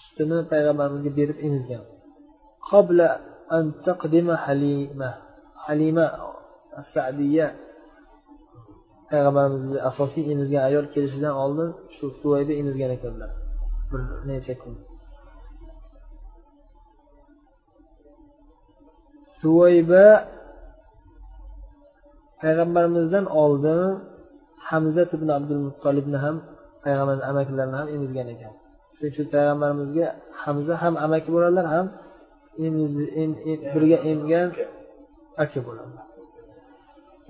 sutini 0.00 0.38
payg'ambarimizga 0.52 1.10
berib 1.18 1.38
emizgan 1.46 1.82
qobla 2.70 3.08
an 3.56 3.64
taqdima 3.86 4.34
halima 4.46 5.10
halima 5.66 6.04
sadiya 6.94 7.46
payg'ambarimizni 9.13 9.79
asosiy 9.89 10.23
emizgan 10.33 10.63
ayol 10.69 10.85
kelishidan 10.93 11.33
oldin 11.43 11.69
shu 11.95 12.05
suvayba 12.19 12.53
emizgan 12.61 12.91
ekanlar. 12.97 13.31
Bir 13.91 14.01
necha 14.29 14.55
kun. 14.61 14.75
Suvayba 19.39 20.05
payg'ambarimizdan 22.41 23.25
oldin 23.43 23.81
hamza 24.69 25.03
ibn 25.17 25.27
abdul 25.37 25.61
muttolibni 25.67 26.17
ham 26.25 26.35
payg'ambar 26.83 27.17
amakilarini 27.31 27.75
ham 27.79 27.87
emizgan 27.95 28.27
ekan. 28.33 28.53
Shuning 28.95 29.11
uchun 29.13 29.25
payg'ambarimizga 29.35 30.07
hamza 30.43 30.73
ham 30.83 30.93
amaki 31.05 31.29
bo'ladilar 31.35 31.65
ham 31.75 31.85
birga 33.73 33.97
emgan 34.11 34.49
aka 35.43 35.59
bo'ladilar 35.67 36.05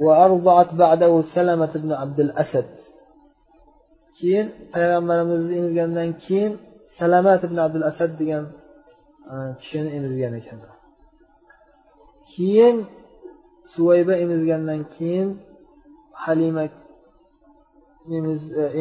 وأرضعت 0.04 0.74
بعده 0.74 1.22
سلمة 1.35 1.72
بن 1.74 1.90
عبد 1.92 2.20
الأسد 2.20 2.70
keyin 4.18 4.46
payg'ambarimizni 4.74 5.54
emizgandan 5.61 6.11
keyin 6.24 6.52
salamat 6.98 7.40
ibn 7.46 7.57
abdul 7.66 7.87
asad 7.90 8.11
degan 8.20 8.44
kishini 9.61 9.90
emizgan 9.98 10.33
ekanlar 10.40 10.72
keyin 12.33 12.76
suvayba 13.72 14.14
emizgandan 14.24 14.81
keyin 14.96 15.28
halima 16.24 16.64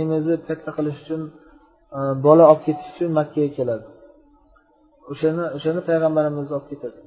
emizib 0.02 0.41
katta 0.47 0.69
qilish 0.78 1.00
uchun 1.04 1.21
bola 2.26 2.43
olib 2.52 2.62
ketish 2.65 2.89
uchun 2.93 3.10
makkaga 3.19 3.50
keladi 3.58 3.86
o'shani 5.12 5.43
o'shani 5.58 5.82
payg'ambarimiz 5.89 6.47
olib 6.56 6.67
ketadi 6.71 7.00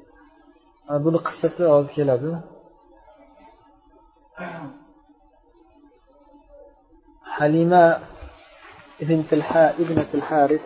buni 1.05 1.19
qissasi 1.29 1.62
hozir 1.73 1.93
keladi 1.99 2.31
حليمة 7.24 8.00
ابن 9.02 9.24
الحا 9.34 9.69
ابن 9.69 10.06
الحارث. 10.13 10.62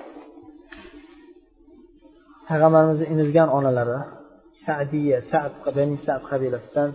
هغمرمز 2.47 3.01
انزغان 3.01 3.49
اونالاري 3.49 4.03
سعديه 4.65 5.19
سعد 5.19 5.51
بني 5.75 5.97
سعد 5.97 6.19
قبيلستان 6.19 6.93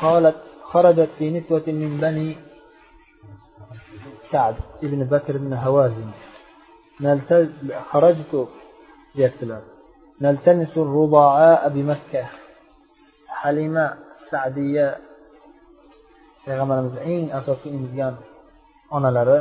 قالت 0.00 0.36
خرجت 0.62 1.08
في 1.18 1.30
نسوة 1.30 1.62
من 1.66 1.98
بني 2.00 2.36
سعد 4.30 4.56
ابن 4.82 5.04
بكر 5.04 5.38
بن 5.38 5.52
هوازن 5.52 6.10
نلتز... 7.00 7.72
خرجت 7.90 8.48
يا 9.14 9.30
نلتمس 10.20 10.78
الرضعاء 10.78 11.68
بمكة. 11.68 12.28
Halima 13.40 13.86
sadiya 14.30 14.88
payg'ambarimizni 16.44 17.00
eng 17.12 17.24
asosiy 17.38 17.72
emizgan 17.78 18.14
onalari 18.96 19.40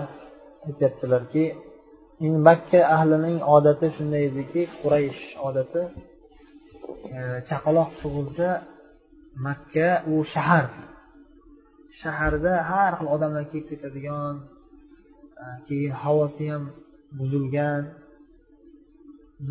aytyaptilarki 0.68 1.46
makka 2.48 2.80
ahlining 2.96 3.38
odati 3.56 3.88
shunday 3.96 4.24
ediki 4.32 4.62
quraysh 4.82 5.22
odati 5.48 5.82
e, 7.16 7.20
chaqaloq 7.50 7.90
tug'ilsa 8.02 8.50
makka 9.46 9.90
u 10.14 10.16
shahar. 10.34 10.68
Shaharda 12.02 12.54
har 12.70 12.92
xil 12.98 13.08
odamlar 13.16 13.44
kelib 13.52 13.68
ketadigan 13.72 14.36
e, 15.44 15.46
keyin 15.68 15.94
havosi 16.04 16.44
ham 16.52 16.64
buzilgan 17.18 17.84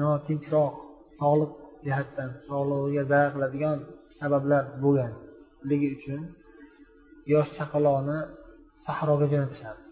notinchroq 0.00 0.74
sog'liq 1.20 1.52
jihatdan 1.84 2.30
sog'lig'iga 2.48 3.02
zarar 3.10 3.30
qiladigan 3.34 3.78
sabablar 4.22 4.64
bo'lganligi 4.84 5.88
uchun 5.96 6.20
yosh 7.32 7.50
chaqaloqni 7.58 8.18
sahroga 8.86 9.26
jo'natishardi. 9.32 9.84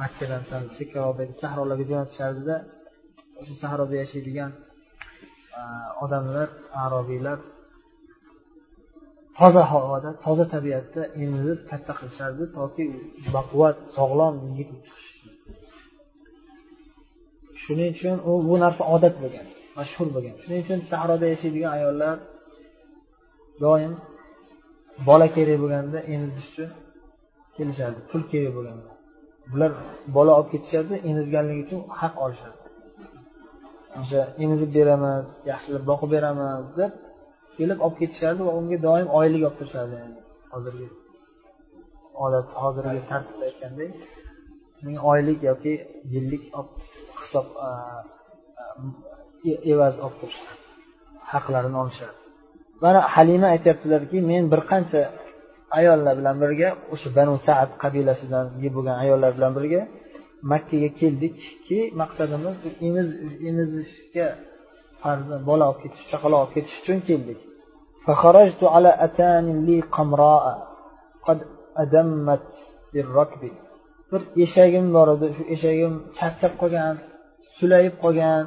Makkadan 0.00 0.42
sal 0.50 0.62
chekkaroqdagi 0.76 1.32
sahrolarga 1.42 1.84
jo'natishardida 1.90 2.56
o'sha 3.40 3.54
sahroda 3.62 3.94
yashaydigan 4.02 4.50
odamlar 6.04 6.48
arobiylar 6.84 7.38
toza 9.38 9.62
havoda 9.72 10.10
toza 10.24 10.44
tabiatda 10.54 11.02
emizib 11.22 11.58
katta 11.70 11.92
qilishardi 11.98 12.44
toki 12.58 12.84
baquvvat 13.34 13.76
sog'lom 13.96 14.34
yigit 14.58 14.84
shuning 17.62 17.90
uchun 17.96 18.16
u 18.30 18.32
bu 18.48 18.54
narsa 18.64 18.82
odat 18.94 19.14
bo'lgan 19.22 19.46
mashhur 19.78 20.08
bo'lgan. 20.14 20.34
Shuning 20.42 20.60
uchun 20.64 20.78
sahroda 20.90 21.26
yashaydigan 21.32 21.72
ayollar 21.78 22.16
doim 23.64 23.92
bola 25.08 25.26
kerak 25.36 25.58
bo'lganda 25.62 25.98
emizish 26.14 26.48
uchun 26.52 26.70
kelishardi 27.56 28.00
pul 28.10 28.22
kerak 28.32 28.52
bo'lganda. 28.56 28.90
Bular 29.52 29.70
bola 30.16 30.32
olib 30.38 30.48
ketishardi 30.54 30.94
emizganligi 31.10 31.60
uchun 31.66 31.80
haq 32.00 32.14
olishadi. 32.24 32.58
O'sha 34.00 34.20
emizib 34.44 34.70
beramiz 34.78 35.26
yaxshilab 35.50 35.84
boqib 35.90 36.10
beramiz 36.16 36.64
deb 36.80 36.92
kelib 37.56 37.78
olib 37.84 37.96
ketishardi 38.02 38.40
va 38.48 38.52
unga 38.60 38.76
doim 38.86 39.08
oylik 39.18 39.42
olib 39.46 39.56
turishardi 39.60 39.96
hozirgi 40.52 40.88
odat 42.24 42.48
hozirgi 42.62 43.02
tartibda 43.10 43.44
aytgandek 43.50 43.90
oylik 45.12 45.38
yoki 45.50 45.72
yillik 46.12 46.42
hisob 47.20 47.46
e-, 49.50 49.60
evaz 49.72 49.94
olib 50.04 50.16
turishadi 50.20 50.54
haqlarini 51.32 51.78
olishadi. 51.82 52.19
mana 52.83 52.99
halima 53.13 53.47
aytyaptilarki 53.55 54.17
men 54.31 54.43
bir 54.51 54.61
qancha 54.71 55.01
ayollar 55.79 56.13
bilan 56.19 56.35
birga 56.43 56.69
o'sha 56.93 57.09
banu 57.17 57.33
saad 57.47 57.69
qabilasidan 57.83 58.45
bo'lgan 58.75 58.95
ayollar 59.03 59.31
bilan 59.37 59.51
birga 59.57 59.81
makkaga 60.51 60.89
keldikki 60.99 61.79
maqsadimiz 62.01 62.55
emiz 62.87 63.09
emizishga 63.49 64.27
farzand 65.01 65.43
bola 65.49 65.63
olib 65.69 65.79
ketish 65.83 66.03
chaqaloq 66.11 66.39
olib 66.43 66.53
ketish 66.55 66.75
uchun 66.81 66.99
keldik 67.09 67.39
فخرجت 68.05 68.61
على 68.63 68.91
أتان 69.05 69.45
لي 69.67 69.77
قمراء 69.95 70.45
قد 71.27 71.39
أدمت 71.83 72.47
بالركب 72.93 73.41
bir 74.11 74.21
eshagim 74.43 74.85
bor 74.95 75.07
edi 75.15 75.27
shu 75.37 75.43
eshagim 75.55 75.93
charchab 76.17 76.53
qolgan 76.61 76.95
sulayib 77.57 77.95
qolgan 78.03 78.43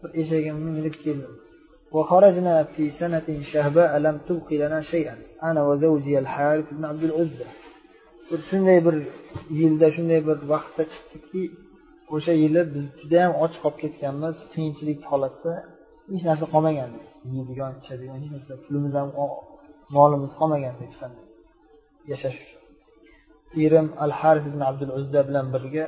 bir 0.00 0.10
eshagimni 0.22 0.70
minib 0.76 0.96
keldim 1.04 1.32
وخرجنا 1.92 2.54
في 2.64 2.90
سنة 2.90 3.28
شهباء 3.42 3.98
لم 3.98 4.16
تبق 4.28 4.52
لنا 4.52 4.80
شيئا 4.92 5.16
أنا 5.42 5.60
وزوجي 5.68 6.18
الحارث 6.18 6.66
بن 6.72 6.84
عبد 6.84 7.04
العزة 7.04 7.48
bir 8.30 8.40
shunday 8.50 8.78
bir 8.86 8.96
yilda 9.60 9.88
shunday 9.96 10.20
bir 10.28 10.38
vaqtda 10.52 10.82
chiqdikki 10.92 11.42
o'sha 12.14 12.32
yili 12.42 12.62
biz 12.74 12.84
judayam 13.00 13.32
och 13.44 13.52
qolib 13.62 13.76
ketganmiz 13.82 14.36
qiyinchilik 14.52 15.00
holatda 15.10 15.52
hech 16.12 16.24
narsa 16.28 16.46
qolmagan 16.54 16.90
yeydigan 17.36 17.72
ichadigan 17.82 18.18
hech 18.22 18.32
narsa 18.36 18.52
pulimiz 18.64 18.92
ham 18.98 19.08
molimiz 19.96 20.32
qolmagan 20.40 20.74
hech 20.82 20.94
qanday 21.00 21.26
yashash 22.10 22.38
uchun 22.44 22.60
erim 23.64 23.86
al 24.04 24.12
harif 24.20 24.44
ibn 24.50 24.60
abdul 24.70 24.92
uzza 24.98 25.20
bilan 25.28 25.46
birga 25.54 25.84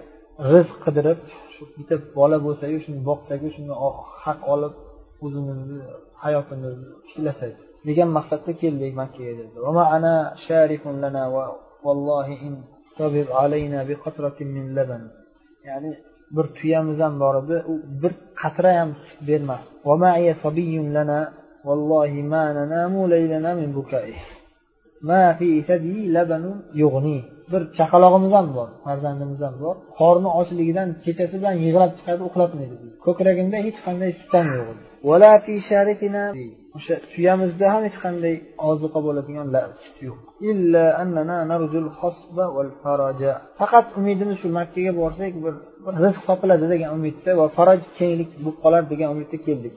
rizq 0.53 0.77
qidirib 0.85 1.19
shu 1.55 1.63
bitta 1.77 1.95
bola 2.19 2.37
bo'lsayu 2.47 2.77
shuni 2.85 3.01
boqsaku 3.11 3.47
shuni 3.57 3.73
haq 4.25 4.41
olib 4.55 4.75
o'zimizni 5.24 5.80
hayotimizni 6.24 6.88
tiklasak 7.08 7.54
degan 7.88 8.10
maqsadda 8.18 8.52
keldik 8.62 8.94
makkaga 9.02 9.34
dedi. 9.40 9.56
Ya'ni 15.68 15.92
bir 16.36 16.46
tuyamiz 16.58 16.98
ham 17.06 17.14
bor 17.24 17.36
edi 17.44 17.58
u 17.72 17.74
bir 18.02 18.14
qatra 18.42 18.72
ham 18.80 18.90
sut 19.06 19.20
bermasdi 19.30 19.72
bir 27.52 27.62
chaqalog'imiz 27.78 28.32
ham 28.38 28.48
bor 28.58 28.70
farzandimiz 28.86 29.40
ham 29.48 29.56
bor. 29.64 29.76
Qorni 30.00 30.30
ochligidan 30.40 30.90
kechasi 31.06 31.36
bilan 31.42 31.56
yig'lab 31.66 31.92
chiqadi 31.98 32.22
uxlatmaydi. 32.30 32.76
Ko'kragimda 33.06 33.58
hech 33.68 33.78
qanday 33.86 34.12
sut 34.20 34.32
ham 34.38 34.48
yo'q 34.58 34.70
o'sha 36.78 36.96
tuyamizda 37.14 37.66
ham 37.74 37.82
hech 37.88 37.98
qanday 38.06 38.36
ozuqa 38.70 39.00
bo'ladigan 39.08 39.48
sut 39.84 39.98
yo'q. 40.08 40.18
Faqat 43.62 43.86
umidimiz 44.00 44.38
shu 44.42 44.48
makkaga 44.60 44.92
borsak 45.02 45.34
bir 45.44 45.54
rizq 46.04 46.22
topiladi 46.30 46.66
degan 46.74 46.90
umidda 46.98 47.32
va 47.40 47.46
faroj 47.58 47.82
kenglik 48.00 48.30
bo'lib 48.44 48.58
qolar 48.64 48.84
degan 48.92 49.10
umidda 49.16 49.38
keldik 49.48 49.76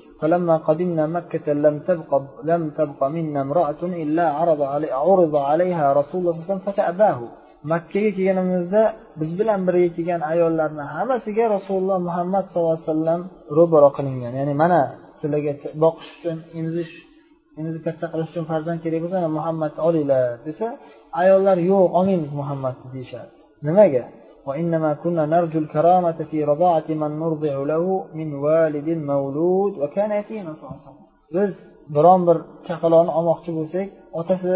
makkaga 7.71 8.09
kelganimizda 8.17 8.81
biz 9.19 9.29
bilan 9.39 9.59
birga 9.67 9.89
kelgan 9.95 10.21
ayollarni 10.31 10.83
hammasiga 10.95 11.45
rasululloh 11.55 11.97
muhammad 12.07 12.43
sallallohu 12.51 12.75
alayhi 12.77 12.89
vasallam 12.89 13.21
ro'baro 13.57 13.89
qilingan 13.97 14.33
ya'ni 14.39 14.53
mana 14.63 14.81
sizlarga 15.19 15.53
boqish 15.83 16.09
uchun 16.17 16.37
emizish 16.59 16.93
emizni 17.59 17.81
katta 17.87 18.05
qilish 18.11 18.29
uchun 18.31 18.45
farzand 18.51 18.79
kerak 18.83 18.99
bo'lsa 19.03 19.17
muhammadni 19.37 19.81
olinglar 19.87 20.25
desa 20.47 20.67
ayollar 21.21 21.57
yo'q 21.71 21.83
olmaymiz 21.99 22.31
muhammadni 22.41 22.87
deyishadi 22.95 23.31
nimaga 23.67 24.05
وإنما 24.47 24.93
كنا 25.03 25.23
نرجو 25.33 25.59
الكرامة 25.59 26.19
في 26.31 26.37
رضاعة 26.51 26.87
من 27.01 27.11
نرضع 27.23 27.55
له 27.71 27.85
من 28.19 28.29
والد 28.45 28.87
مولود 28.89 29.73
وكان 29.81 30.11
يتيما 30.19 30.51
صلى 30.53 30.63
الله 30.63 30.79
عليه 30.79 30.89
وسلم 30.89 31.03
biz 31.35 31.51
biron 31.96 32.20
bir 32.28 32.36
chaqaloqni 32.68 33.12
olmoqchi 33.18 33.50
bo'lsak 33.58 33.86
otasi 34.20 34.54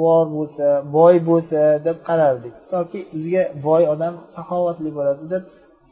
bor 0.00 0.24
bo'lsa 0.36 0.66
boy 0.96 1.14
bo'lsa 1.30 1.60
deb 1.86 1.96
qarardik. 2.08 2.54
Toki 2.72 2.98
bizga 3.14 3.42
boy 3.66 3.82
odam 3.94 4.14
saxovatli 4.36 4.90
bo'ladi 4.98 5.24
deb 5.34 5.42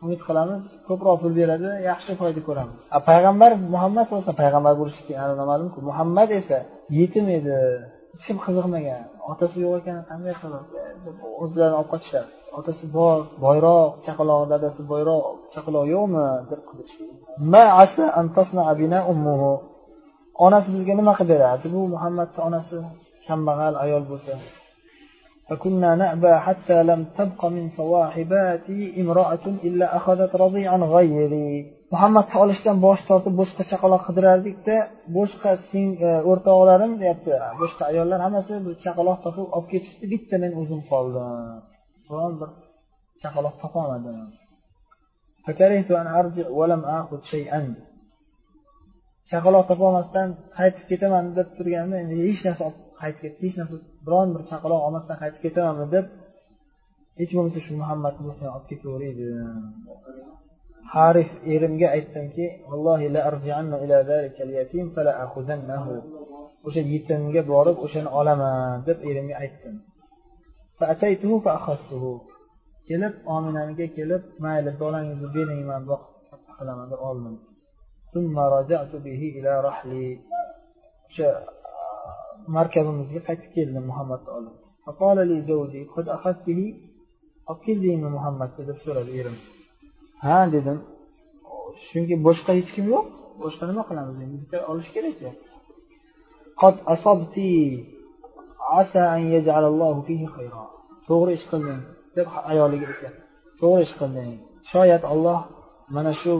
umid 0.05 0.20
qilamiz 0.29 0.62
ko'proq 0.88 1.16
pul 1.22 1.33
beradi 1.40 1.68
yaxshi 1.90 2.12
foyda 2.20 2.40
ko'ramiz. 2.48 2.81
Payg'ambar 3.11 3.51
muhammad 3.74 4.07
bo'lsa 4.14 4.31
payg'ambar 4.40 4.74
bo'lishi 4.81 5.03
ma'lumku? 5.51 5.79
Muhammad 5.88 6.29
esa 6.40 6.59
yetim 6.98 7.27
edi 7.38 7.57
hech 8.12 8.24
kim 8.29 8.38
qiziqmagan. 8.46 9.03
Otasi 9.33 9.57
yo'q 9.64 9.74
ekan 9.81 9.98
qanday 10.11 10.35
qilib 10.40 10.64
o'zlarini 11.42 11.77
olib 11.81 11.90
qochishadi 11.94 12.31
otasi 12.59 12.85
bor 12.96 13.18
boyroq 13.44 13.90
chaqaloq 14.07 14.42
dadasi 14.53 14.83
boyroq 14.92 15.24
chaqaloq 15.55 15.85
yo'qmi? 15.94 16.27
deb 16.51 16.61
onasi 20.45 20.67
bizga 20.76 20.93
nima 20.99 21.13
qilib 21.17 21.32
berardi 21.34 21.67
bu 21.76 21.82
muhammadni 21.93 22.39
onasi 22.47 22.76
kambag'al 23.28 23.73
ayol 23.84 24.06
bo'lsa 24.12 24.36
فكنا 25.49 25.95
نأبى 26.04 26.34
حتى 26.45 26.78
لم 26.84 27.02
تبق 27.17 27.41
من 27.45 27.65
صواحباتي 27.80 29.02
امرأة 29.02 29.45
إلا 29.67 29.88
أخذت 29.97 30.36
رضيعا 30.36 30.78
غيري 30.78 31.52
muhammadni 31.93 32.36
olishdan 32.43 32.78
bosh 32.86 33.02
tortib 33.10 33.34
boshqa 33.41 33.63
chaqaloq 33.71 34.02
qidirardikda 34.08 34.76
boshqa 35.17 35.52
o'rtoqlarim 36.32 36.91
deyapti 37.02 37.32
boshqa 37.62 37.84
ayollar 37.91 38.19
hammasi 38.26 38.54
bir 38.65 38.73
chaqaloq 38.86 39.17
topib 39.26 39.47
olib 39.56 39.67
ketishdi 39.73 40.06
bitta 40.13 40.36
men 40.43 40.52
o'zim 40.62 40.82
qoldim 40.91 41.28
biron 42.10 42.34
bir 42.41 42.49
chaqaloq 43.23 43.56
topolmadim 43.63 44.17
Chaqaloq 49.31 49.64
topolmasdan 49.71 50.29
qaytib 50.59 50.85
ketaman 50.91 51.25
deb 51.38 51.49
turganda 51.57 51.97
endi 52.03 52.14
hech 52.27 52.41
narsa 52.47 52.62
olib 52.69 52.79
qaytib 53.01 53.21
ketdi 53.25 53.43
hech 53.47 53.57
narsa 53.61 53.77
biron 54.07 54.29
bir 54.35 54.43
chaqaloq 54.51 54.81
olmasdan 54.87 55.17
qaytib 55.23 55.41
ketamanmi 55.47 55.87
deb 55.95 56.07
hech 57.21 57.33
bo'lmasa 57.37 57.59
shu 57.67 57.73
muhammadni 57.83 58.23
bo'lsa 58.27 58.45
olib 58.57 58.67
ketaveray 58.71 59.12
dedim 59.21 59.59
harif 60.95 61.31
erimga 61.55 61.88
aytdimki 61.97 62.45
o'sha 66.67 66.83
yetimga 66.93 67.43
borib 67.53 67.77
o'shani 67.85 68.11
olaman 68.21 68.77
deb 68.88 68.99
erimga 69.11 69.35
aytdim. 69.43 69.75
Kelib 72.88 73.14
ominaniga 73.37 73.87
kelib 73.97 74.23
mayli 74.45 74.71
bolangizni 74.83 75.29
bering 75.37 75.62
man 75.71 75.83
qilaman 76.59 76.87
deb 76.93 77.01
oldim. 77.09 77.35
O'sha 81.09 81.29
uh, 81.37 82.11
markabimizga 82.57 83.21
qaytib 83.29 83.51
keldim 83.57 83.85
muhammadni 83.90 84.31
olib 84.38 84.57
olib 87.51 87.57
keldingmi 87.66 88.09
muhammadni 88.16 88.62
deb 88.71 88.79
so'radi 88.85 89.11
erim. 89.21 89.37
Ha 90.25 90.38
dedim. 90.55 90.79
Chunki 91.88 92.14
boshqa 92.27 92.51
hech 92.59 92.71
kim 92.77 92.87
yo'q. 92.94 93.05
Boshqa 93.44 93.64
nima 93.71 93.83
qilamiz 93.88 94.16
endi? 94.25 94.37
Bitta 94.42 94.59
olish 94.71 94.88
kerak 94.94 95.16
to'g'ri 101.09 101.31
ish 101.38 101.47
qilding 101.51 101.81
deb 102.16 102.27
ayoliga 102.53 102.87
aytyapti 102.92 103.23
to'g'ri 103.61 103.83
ish 103.87 103.94
qilding. 104.01 104.31
Shoyat 104.73 105.03
olloh 105.12 105.40
mana 105.97 106.12
shu 106.21 106.33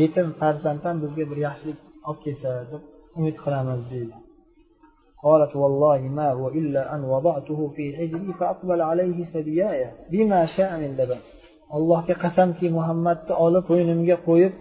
yetim 0.00 0.28
farzanddan 0.40 0.96
bizga 1.02 1.24
bir 1.30 1.38
yaxshilik 1.46 1.78
olib 2.08 2.20
kelsa 2.24 2.48
deb 2.72 2.82
umid 3.18 3.36
qilamiz 3.44 3.82
deydi 3.92 4.16
قالت 5.26 5.52
والله 5.62 6.00
ما 6.18 6.28
هو 6.38 6.44
إلا 6.60 6.82
أن 6.94 7.00
وضعته 7.14 7.60
في 7.74 7.84
حجري 7.96 8.30
فأقبل 8.40 8.80
عليه 8.90 9.18
ثدياي 9.34 9.80
بما 10.12 10.40
شاء 10.56 10.70
من 10.82 10.90
لبن 10.98 11.20
allohga 11.76 12.14
qasamki 12.24 12.66
muhammadni 12.78 13.34
olib 13.44 13.64
bo'ynimga 13.70 14.16
qo'yib 14.28 14.54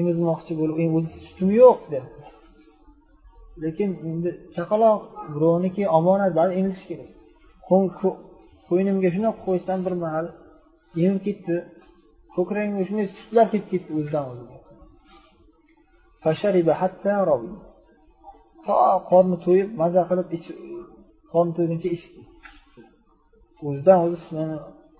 emizmoqchi 0.00 0.52
bo'lib 0.60 0.76
o'zi 0.98 1.10
sutim 1.26 1.48
yo'q 1.60 1.78
deb 1.92 2.04
lekin 3.62 3.90
endi 4.10 4.30
chaqaloq 4.56 5.00
birovniki 5.34 5.82
omonat 5.98 6.32
baribir 6.38 6.58
emizish 6.62 6.84
kerak 6.90 7.10
qo'ynimga 8.68 9.08
shunaqa 9.14 9.40
qo'ysam 9.46 9.78
bir 9.86 9.94
mahal 10.04 10.26
emib 11.04 11.20
ketdi 11.26 11.56
Ko'kragimga 12.37 12.83
shunday 12.87 13.07
sutlar 13.17 13.45
ketib 13.53 13.67
ketdi 13.71 13.91
o'zidan 13.99 14.25
o'ziga. 14.31 14.57
To 18.65 18.75
qorni 19.11 19.37
to'yib 19.45 19.69
maza 19.81 20.01
qilib 20.09 20.27
qorni 21.31 21.51
to'yguncha 21.57 21.89
ichdi. 21.97 22.21
O'zidan 23.67 23.97
o'zi 24.05 24.17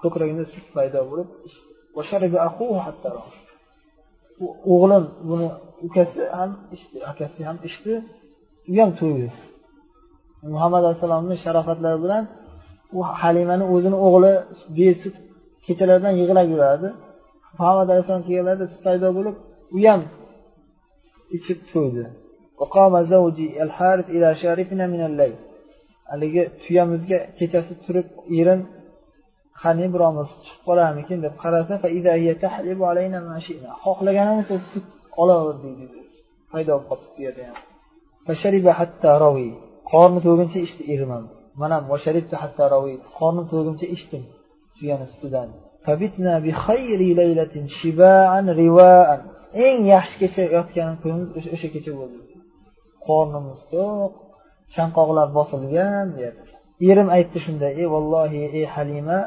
ko'kragimda 0.01 0.45
sut 0.53 0.65
paydo 0.75 0.99
bo'lib 1.09 1.29
o'g'lim 4.73 5.03
buni 5.29 5.47
ukasi 5.87 6.21
ham 6.37 6.51
ichdi 6.75 6.97
akasi 7.11 7.39
ham 7.47 7.57
ichdi. 7.69 7.93
U 8.71 8.73
ham 8.81 8.91
to'ydi. 8.99 9.27
Muhammad 10.53 10.81
alayhissalomni 10.83 11.35
sharofatlari 11.43 11.97
bilan 12.05 12.23
u 12.97 12.99
halimani 13.21 13.65
o'zini 13.73 13.97
o'g'li 14.07 14.33
besut 14.77 15.15
kechalardan 15.65 16.13
yig'lab 16.21 16.47
yurardi 16.53 16.89
muhammad 17.59 17.87
alayhissalom 17.89 18.23
kelganlarida 18.27 18.65
sut 18.73 18.81
paydo 18.87 19.07
bo'lib 19.17 19.35
u 19.77 19.79
ham 19.87 20.01
ichib 21.37 21.59
to'ydi. 21.71 22.03
Haligi 26.11 26.43
tuyamizga 26.63 27.19
kechasi 27.39 27.73
turib 27.85 28.07
erim 28.39 28.61
qani 29.61 29.85
biromiz 29.93 30.29
chiqib 30.45 30.61
qolarmikin 30.67 31.19
deb 31.25 31.33
qarasa 31.43 31.73
xohlaganimizcha 33.83 34.57
sut 34.71 34.85
olaverdik 35.21 35.73
dedi. 35.81 35.99
Paydo 36.51 36.73
bo'lib 36.75 36.87
qolibdi 36.89 37.09
tuyada 37.15 37.41
ham. 37.49 37.57
Qorni 39.91 40.19
to'yguncha 40.25 40.59
ichdi 40.67 40.83
erim 40.93 41.11
ham. 41.15 41.25
Man 41.61 41.71
ham 41.75 41.83
qornim 43.19 43.45
to'yguncha 43.51 43.85
ichdim 43.95 44.23
tuyani 44.77 45.05
sutidan 45.11 45.49
eng 49.66 49.78
yaxshi 49.94 50.16
kecha 50.22 50.42
yotgan 50.56 50.92
kunimiz 51.02 51.28
o'sha 51.54 51.68
kecha 51.74 51.92
bo'ldi 52.00 52.20
qornimiz 53.06 53.60
to'q 53.72 54.12
chanqoqlar 54.74 55.28
bosilgan 55.38 56.06
deyapti 56.16 56.52
erim 56.90 57.08
aytdi 57.16 57.38
shunda 57.44 57.68
ey 57.80 57.86
vallohi 57.94 58.40
ey 58.58 58.64
halima 58.74 59.18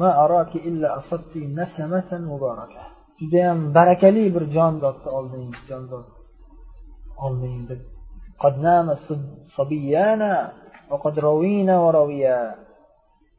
ma 0.00 0.10
araki 0.24 0.58
illa 0.68 0.88
asabti 1.00 1.40
nasamatan 1.58 2.22
mubaraka 2.32 2.82
judayam 3.20 3.58
barakali 3.76 4.24
bir 4.34 4.44
jondodni 4.56 5.08
olding 5.18 5.48
jondod 5.68 6.06
olding 7.26 7.60
deb 7.70 7.82
قد 8.44 8.54
نام 8.66 8.86
صبيانا 9.58 10.32
وقد 10.90 11.14
روينا 11.26 11.74
ورويا 11.84 12.38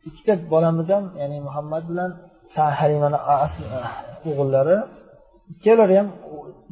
ikkita 0.08 0.34
bolamiz 0.52 0.88
ham 0.94 1.06
ya'ni 1.22 1.38
muhammad 1.48 1.84
bilan 1.90 2.12
halimani 2.81 3.19
o'g'illari 4.29 4.77
ikkalari 5.53 5.95
ham 6.01 6.09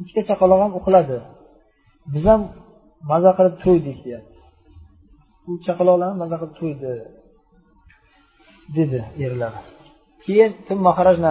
ikkita 0.01 0.21
chaqaloq 0.29 0.59
ham 0.63 0.71
uxladi. 0.79 1.17
Biz 2.13 2.23
ham 2.31 2.41
maza 3.11 3.31
qilib 3.37 3.55
to'ydik 3.63 3.97
deyapti. 4.05 4.39
U 5.49 5.51
chaqaloqlarni 5.65 6.15
maza 6.23 6.35
qilib 6.41 6.55
to'ydi 6.59 6.91
dedi 8.77 8.99
erlar 9.25 9.53
keyin 10.25 10.51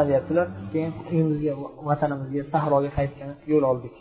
deyaptilar 0.08 0.46
keyin 0.72 0.92
uyimizga 1.12 1.52
vatanimizga 1.88 2.42
sahroga 2.52 2.90
qaytgan 2.98 3.30
yo'l 3.50 3.64
oldik. 3.72 3.94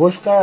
Boshqa 0.00 0.36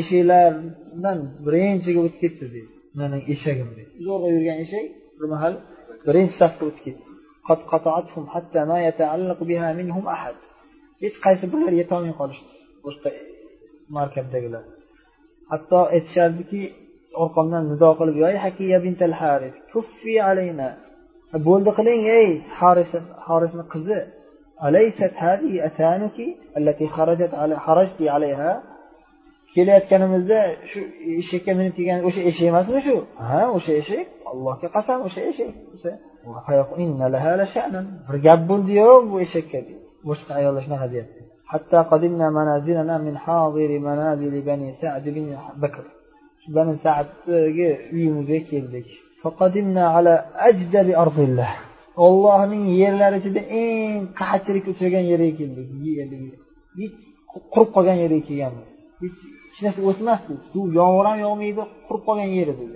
eshiklardan 0.00 1.18
birinchiga 1.44 2.00
o'tib 2.04 2.18
ketdi 2.22 2.46
deydi 2.54 2.81
mening 2.99 3.23
eshagim 3.33 3.69
deydi 3.77 3.91
zo'rg'a 4.07 4.29
yurgan 4.35 4.57
eshak 4.65 4.85
bir 5.17 5.27
mahal 5.33 5.53
birinchi 6.07 6.35
safga 6.41 6.63
o'tib 6.69 6.81
ketdi 6.85 7.03
hech 11.03 11.15
qaysi 11.25 11.45
birlari 11.51 11.75
yetolmay 11.81 12.13
qolishdi 12.21 12.51
boshqa 12.85 13.09
markabdagilar 13.97 14.63
hatto 15.51 15.79
aytishardiki 15.95 16.61
orqamdan 17.23 17.63
nido 17.71 17.89
qilib 17.99 18.17
bo'ldi 21.47 21.71
qiling 21.77 22.01
ey 22.19 22.29
horisni 23.27 23.65
qizi 23.73 23.99
أليست 24.63 25.13
هذه 25.15 25.65
أتانك 25.65 26.17
التي 26.57 26.87
خرجت 26.87 27.33
على 27.33 27.55
خرجت 27.59 28.01
عليها 28.01 28.63
kelayotganimizda 29.53 30.39
shu 30.69 30.79
eshakka 31.21 31.51
minib 31.59 31.73
kelgan 31.77 31.99
o'sha 32.07 32.21
eshak 32.29 32.45
emasmi 32.51 32.79
shu 32.87 32.95
ha 33.29 33.41
o'sha 33.57 33.73
eshak 33.81 34.05
allohga 34.31 34.67
qasam 34.75 34.99
o'sha 35.07 35.21
eshak 35.31 35.51
bir 38.07 38.17
gap 38.27 38.39
bo'ldiyu 38.49 38.89
bu 39.09 39.15
eshakka 39.25 39.59
boshqa 40.09 40.31
ayollar 40.39 40.61
shunaqa 40.67 40.87
deyapti 40.93 41.21
حتى 41.53 41.77
قدمنا 41.77 42.29
منازلنا 42.29 42.97
من 42.97 43.17
حاضر 43.17 43.79
منازل 43.79 44.41
بني 44.41 44.73
سعد 44.81 45.05
بن 45.15 45.37
بكر 45.63 45.85
بني 46.55 46.75
سعدga 46.85 47.69
uyimizga 47.95 48.39
keldik 48.51 48.87
فقدمنا 49.21 49.83
على 49.95 50.13
أجدب 50.49 50.87
أرض 51.03 51.19
الله 51.19 51.51
ollohning 52.05 52.65
yerlari 52.81 53.17
ichida 53.21 53.41
eng 53.61 54.01
qahatchilikka 54.19 54.69
uchragan 54.73 55.05
yeriga 55.11 55.35
keldik 55.39 55.67
hech 56.79 56.95
qurib 57.53 57.69
qolgan 57.75 57.97
yeriga 58.03 58.23
kelganmiz 58.29 58.67
hech 59.01 59.17
hech 59.52 59.62
narsa 59.66 59.82
o'smasdi. 59.90 60.34
Suv 60.52 60.72
yomg'ir 60.78 61.08
ham 61.10 61.18
yog'maydi 61.24 61.68
qurib 61.88 62.02
qolgan 62.08 62.30
yer 62.38 62.48
edi. 62.54 62.66